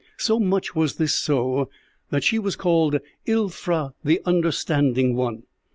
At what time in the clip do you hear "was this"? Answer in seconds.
0.73-1.13